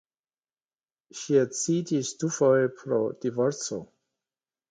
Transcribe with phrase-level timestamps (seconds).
[1.19, 3.81] Ŝi edziĝis dufoje pro divorco.